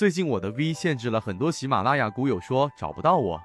[0.00, 3.38] 最近我的 V 限制了很多喜马拉雅股友说找不到我，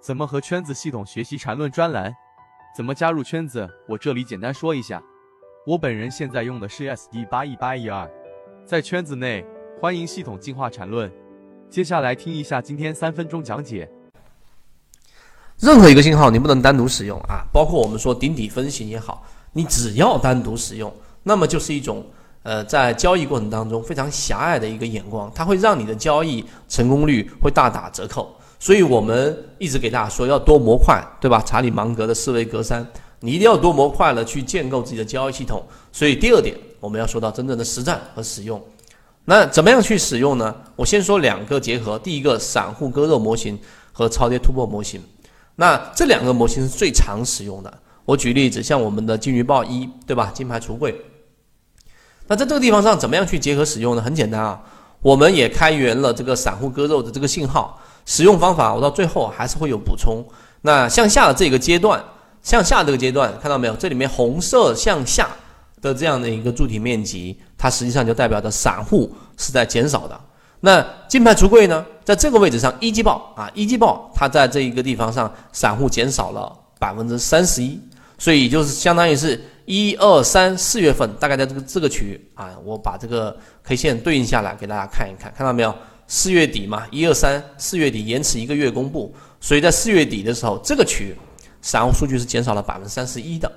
[0.00, 2.14] 怎么和圈子系统学习缠论专栏？
[2.72, 3.68] 怎么加入圈子？
[3.88, 5.02] 我这里简单说一下。
[5.66, 8.08] 我本人现在用的是 SD 八一八一二，
[8.64, 9.44] 在圈子内
[9.80, 11.12] 欢迎系统进化缠论。
[11.68, 13.90] 接下来听一下今天三分钟讲解。
[15.58, 20.94] 任何一个信号你不能单独使用啊，包括我们说顶底分型也好，你只要单独使用，
[21.24, 22.06] 那么就是一种
[22.48, 28.34] 呃在交易过程当中非常狭隘的一个眼光，它会让你的交易成功率会大打折扣。
[28.58, 31.42] 所以我们一直给大家说要多模块，对吧？
[31.44, 32.82] 查理芒格的思维格栅。
[33.20, 38.58] 你一定要多模块了去建构自己的交易系统，所以第二点我们要说到真正的实战和使用。
[39.26, 40.54] 那怎么样去使用呢？
[40.74, 43.58] 我先说两个结合，第一个散户割肉模型
[43.92, 44.98] 和超跌突破模型。
[45.56, 47.78] 那这两个模型是最常使用的。
[48.06, 50.32] 我举例子，像我们的金鱼报一，对吧？
[50.32, 50.98] 金牌橱柜。
[52.28, 54.02] 那在这个地方上怎么样去结合使用呢？
[54.02, 54.60] 很简单啊，
[55.02, 60.24] 我们也开源了这个散户割肉的这个信号使用方法，我到最后还是会有补充。
[60.60, 62.00] 那向下的这个阶段。
[62.40, 63.74] 向下这个阶段看到没有？
[63.74, 65.28] 这里面红色向下
[65.82, 70.18] 的这样的一个柱体面积，它实际上就代表着散户是在减少的。
[70.60, 77.78] 那金牌橱柜呢，在这个位置上一季报啊，一季报它在这一个地方上，散户减少了百分之三十一，
[78.18, 79.38] 所以就是相当于是
[79.68, 85.74] 一二三四月份，大概在这个这个区域啊，我把这个 K 线对应下来给大家看一看，看到没有？
[86.06, 91.14] 四月底嘛，一二三四月底延迟一个月公布，所以在四月底的时候，这个区域。
[91.60, 93.50] 散户数据是减少了百分之三十一的，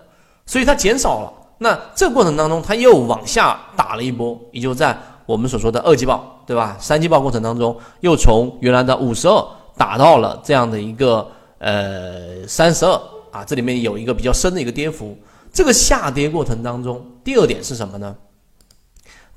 [0.45, 1.31] 所以它减少了。
[1.59, 6.75] 那这个过程当中，它又往下打了一波，也就在我们所说的二季报，对吧？
[6.77, 11.25] 三季报过程当中，又从原来的五十二打到了这样的一个
[11.59, 15.17] 呃三十二啊，这里面有一个比较深的一个跌幅。
[15.51, 18.15] 这个下跌过程当中，第二点是什么呢？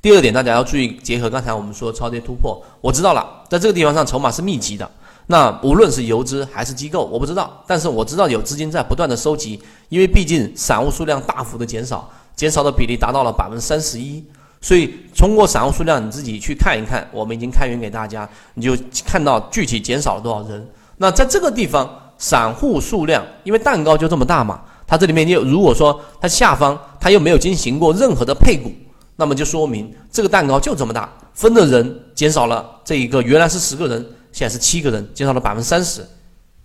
[0.01, 4.89] 第二点大家要注意，结合刚才我们说超跌突破，我知道了，在这个地方上筹码是密集的。
[5.27, 14.23] 那无论是游资还是机构，我不知道，但是我知道有资金在不断的收集，因为毕竟散户数量大幅的减少，减少的比例达到了百分之三十一，
[14.61, 20.69] 所以通过散户数量你自己去看一看，我们已经开源给大家，你就看到具体减少了多少人。
[20.99, 24.61] 那在这个地方，散户数量，因为蛋糕就这么大嘛，
[24.95, 28.71] 它这里面又如果说它下方它又没有进行过任何的配股，
[29.17, 34.07] 那么就说明这个蛋糕就这么大，分的人减少了，这一个原来是十个人。
[34.31, 36.05] 现在是七个人，减少了百分之三十，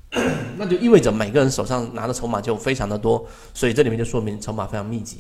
[0.58, 3.24] 那就意味着每个人手上拿的筹码就非常的多，
[3.54, 5.18] 所以这里面就说明筹码非常密集。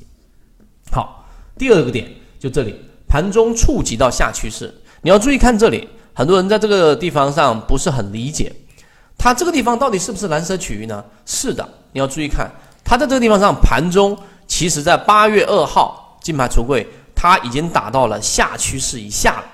[0.91, 2.75] 好，第二个点就这里，
[3.07, 8.51] 盘中触及到下趋势，你要注意看这里，很多人在这个地方上不是很理解，
[9.15, 11.05] 它这个地方到底是不是蓝色区域呢？
[11.27, 12.51] 是的，你要注意看，
[12.89, 14.17] 它在这个地方上盘中，
[14.47, 19.45] 其实在八月二号金牌橱柜，它已经打到了下趋势以下了。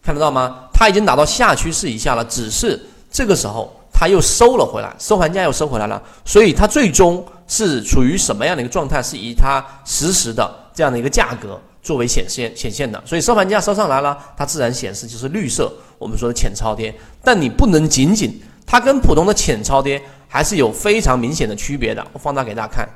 [0.00, 0.68] 看得到吗？
[0.72, 9.02] 它已经打到下趋势以下了，只是这个时候它又收了回来，收盘价又收回来了，所以它最终是处于什么样的一个状态？
[9.02, 16.94] 是以它实时的这样的一个价格作为显现显现的，所以收盘价收上来了，它自然显示就是绿色，我们说的浅超跌。
[17.24, 20.00] 但你不能仅仅它跟普通的浅超跌
[20.32, 22.02] 还是有非常明显的区别的。
[22.14, 22.88] 我放大给大家看，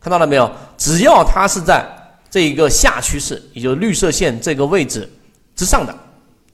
[0.00, 0.48] 看到了没有？
[0.78, 1.84] 只要它是在
[2.30, 5.10] 这一个下趋势，也就是绿色线这个位置
[5.56, 5.92] 之上的。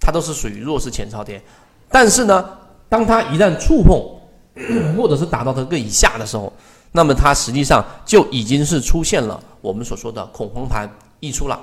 [0.01, 1.41] 它都是属于弱势前超跌，
[1.89, 2.49] 但是呢，
[2.89, 4.03] 当它一旦触碰，
[4.97, 6.53] 或者是打到这个以下的时候，
[6.91, 11.61] 那么它实际上就已经是出现了我们所说的恐慌盘溢出了，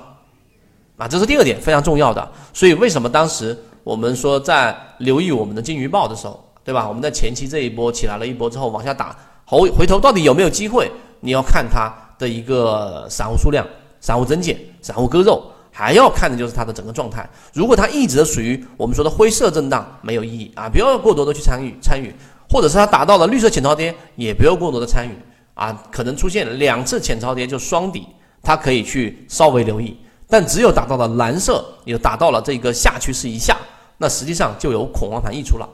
[0.96, 2.32] 啊，这是第二点非常重要的。
[2.54, 6.86] 所以为什么当时我们说在留意我们的金鱼报的时候，对吧？
[6.86, 10.88] 我们在前期这一波起来了一波之后往下打，回回头到底有没有机会？
[11.18, 13.66] 你要看它的一个散户数量、
[14.00, 15.42] 散户增减、散户割肉。
[15.72, 17.28] 还要看的就是它的整个状态。
[17.52, 20.68] 如果它一直属于我们说的灰色震荡，没有意义啊！
[20.68, 22.14] 不要过多的去参与参与，
[22.48, 25.12] 或者是它达到了绿色浅超跌，也不要过多的参与
[25.54, 25.76] 啊！
[25.90, 28.06] 可能出现两次浅超跌就双底，
[28.44, 29.96] 它可以去稍微留意。
[30.28, 33.56] 但只有达到了蓝色，也达到了这个下趋势以下，
[33.98, 35.68] 那实际上就有恐慌盘溢出了。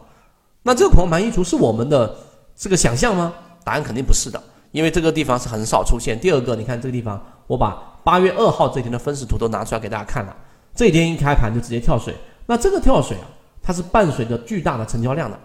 [0.66, 2.12] 那这个狂盘溢出是我们的
[2.56, 3.32] 这个想象吗？
[3.62, 4.42] 答案肯定不是的，
[4.72, 6.18] 因为这个地方是很少出现。
[6.18, 7.80] 第二个，你看这个地方，我把。
[8.02, 10.36] 八月二号这天的分时图都拿出来给大家看了，
[10.76, 12.14] 这一天一开盘就直接跳水，
[12.46, 13.26] 那这个跳水啊，
[13.60, 15.36] 它是伴随着巨大的成交量的，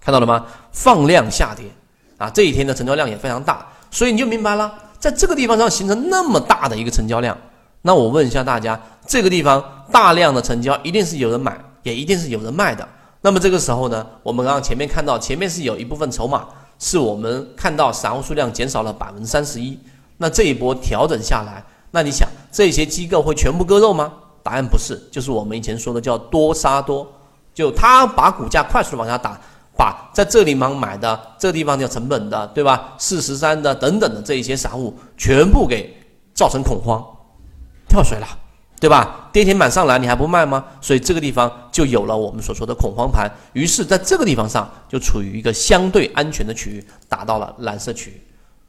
[0.00, 0.46] 看到了吗？
[0.70, 1.64] 放量下跌
[2.18, 7.36] 啊，这一天的成交量也非常大，所以你就明白了，在这个地方上形成那么大的一个成交量，
[7.82, 12.88] 那我问一下大家，这个地方大量的成交，一定是有人买，也一定是有人卖的。
[13.20, 16.46] 那么这个时候呢，我们刚刚前面看到，前面是有一部分筹码，
[16.78, 19.78] 是我们看到散户数量减少了百分之三十一。
[20.18, 24.12] 那这一波调整下来，那你想这些机构会全部割肉吗？
[24.42, 27.06] 答案不是，就是我们以前说的叫多杀多，
[27.52, 29.36] 就他把股价快速往下打，
[29.76, 32.94] 把在这里方买的这个地方叫成本的，对吧？
[32.96, 35.94] 四十三的等等的这一些散户全部给
[36.32, 37.04] 造成恐慌，
[37.88, 38.26] 跳水了，
[38.78, 39.28] 对吧？
[39.32, 40.64] 跌停板上来你还不卖吗？
[40.80, 48.20] 所以这个地方就有了我们所说的恐慌盘，于是在这个地方上就处于一个相对安全的区域，达到了蓝色区域。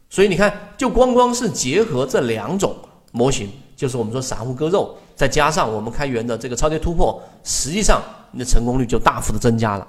[0.09, 2.75] 所以你看，就光光是结合这两种
[3.11, 8.01] 模型，就是我们说散户割肉，再加上我们开源的这个超跌突破，实际上
[8.31, 9.85] 你的成功率就大幅的增加了。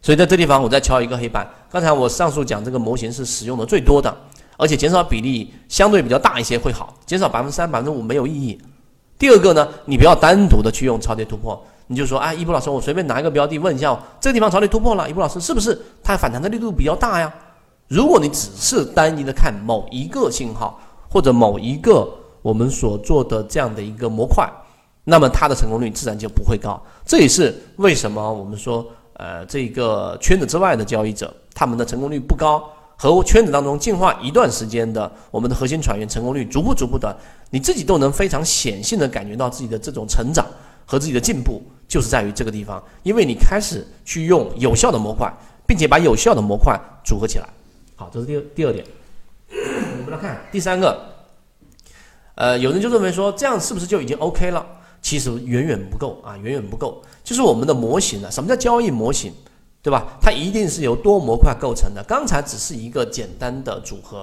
[0.00, 1.46] 所以在这地方，我再敲一个黑板。
[1.68, 4.16] 刚才我上述讲这个模型是使用的最多的，
[4.56, 8.58] 而且减少比例相对比较大一些会好，减少百分之三、百分之五没有意义。
[9.20, 17.30] 第二个呢，你不要单独的去用超跌突破，你就说，哎，一波老师，我随便拿一个标的问一下，这个地方超跌突破了，一波老师是不是它反弹的力度比较大呀？
[17.86, 22.08] 如果你只是单一的看某一个信号或者某一个
[22.40, 24.50] 我们所做的这样的一个模块，
[25.04, 26.82] 那么它的成功率自然就不会高。
[27.04, 28.86] 这也是为什么我们说，
[29.18, 32.62] 呃，这个圈子之外的交易者他们的成功率不高，
[32.96, 37.14] 和圈子当中进化一段时间的我们的核心船员成功率逐步逐步的，
[37.50, 40.46] 你自己都能非常显性的感觉到自己的这种成长
[40.86, 45.32] 和自己的进步，就是在于这个地方，因为你开始去用有效的模块，
[45.66, 47.48] 并且把有效的模块组合起来。
[47.96, 48.84] 好，这是第二第二点。
[49.52, 50.98] 我们来看第三个，
[52.34, 54.64] 呃，有人就认为说这样是不是就已经 OK 了？
[55.02, 57.02] 其实远远不够啊，远远不够。
[57.24, 59.32] 就是我们的模型呢，什么叫交易模型，
[59.82, 60.18] 对吧？
[60.20, 62.04] 它一定是由多模块构成的。
[62.06, 64.18] 刚才只是一个简单的组合。